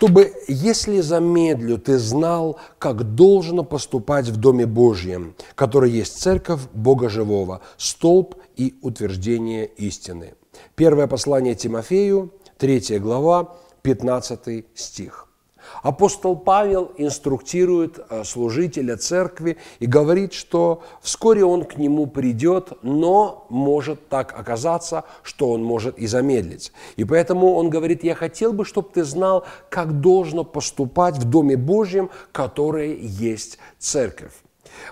[0.00, 7.10] чтобы, если замедлю, ты знал, как должно поступать в Доме Божьем, который есть церковь Бога
[7.10, 10.32] Живого, столб и утверждение истины.
[10.74, 15.29] Первое послание Тимофею, 3 глава, 15 стих.
[15.82, 23.46] Апостол Павел инструктирует э, служителя церкви и говорит, что вскоре он к нему придет, но
[23.48, 26.72] может так оказаться, что он может и замедлить.
[26.96, 31.56] И поэтому он говорит, я хотел бы, чтобы ты знал, как должно поступать в Доме
[31.56, 34.32] Божьем, который есть церковь.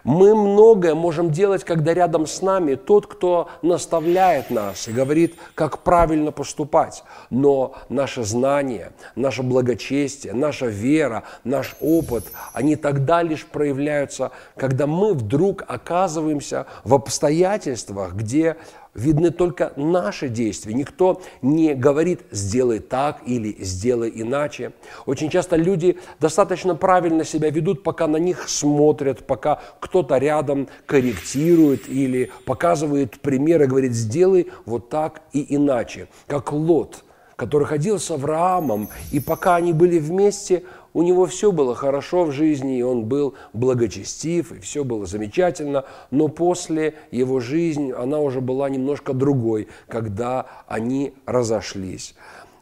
[0.04, 5.78] Мы многое можем делать, когда рядом с нами тот, кто наставляет нас и говорит, как
[5.80, 7.04] правильно поступать.
[7.30, 15.14] Но наше знание, наше благочестие, наша вера, наш опыт, они тогда лишь проявляются, когда мы
[15.14, 18.56] вдруг оказываемся в обстоятельствах, где
[18.98, 20.74] видны только наши действия.
[20.74, 24.72] Никто не говорит «сделай так» или «сделай иначе».
[25.06, 31.88] Очень часто люди достаточно правильно себя ведут, пока на них смотрят, пока кто-то рядом корректирует
[31.88, 36.08] или показывает примеры, говорит «сделай вот так и иначе».
[36.26, 37.04] Как Лот,
[37.36, 42.32] который ходил с Авраамом, и пока они были вместе– у него все было хорошо в
[42.32, 48.40] жизни, и он был благочестив, и все было замечательно, но после его жизни она уже
[48.40, 52.14] была немножко другой, когда они разошлись.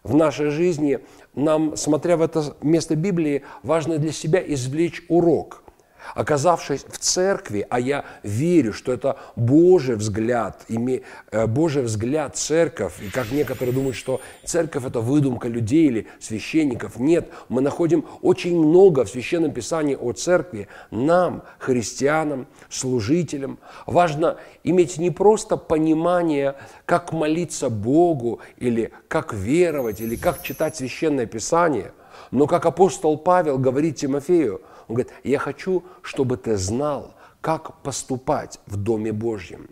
[0.02, 1.00] В нашей жизни
[1.34, 5.62] нам, смотря в это место Библии, важно для себя извлечь урок–
[6.14, 13.10] Оказавшись в церкви, а я верю, что это Божий взгляд, э, Божий взгляд церковь, и
[13.10, 16.98] как некоторые думают, что церковь– это выдумка людей или священников.
[16.98, 20.68] Нет, мы находим очень много в Священном Писании о церкви.
[20.90, 30.16] Нам, христианам, служителям, важно иметь не просто понимание, как молиться Богу, или как веровать, или
[30.16, 31.92] как читать Священное Писание,
[32.30, 38.60] но как апостол Павел говорит Тимофею– он говорит, я хочу, чтобы ты знал, как поступать
[38.66, 39.68] в Доме Божьем.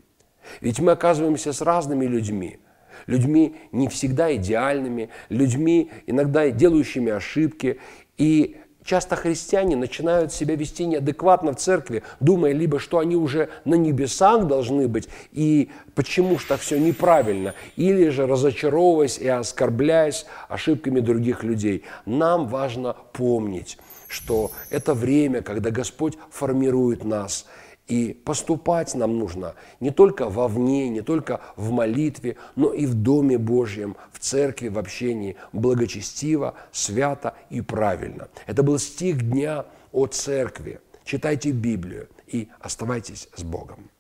[0.61, 2.59] Ведь мы оказываемся с разными людьми,
[3.07, 7.81] людьми не всегда идеальными, людьми иногда делающими ошибки.
[8.19, 13.75] И часто христиане начинают себя вести неадекватно в церкви, думая либо, что они уже на
[13.75, 21.43] небесах должны быть, и почему так все неправильно, или же разочаровываясь и оскорбляясь ошибками других
[21.43, 21.85] людей.
[22.05, 23.79] Нам важно помнить,
[24.09, 27.47] что это время, когда Господь формирует нас.
[27.87, 33.37] И поступать нам нужно не только вовне, не только в молитве, но и в Доме
[33.37, 38.29] Божьем, в церкви, в общении, благочестиво, свято и правильно.
[38.47, 40.81] Это был стих дня о церкви.
[41.05, 43.91] Читайте Библию и оставайтесь с Богом.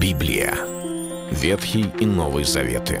[0.00, 0.54] Библия.
[1.32, 3.00] Ветхий и Новый Заветы.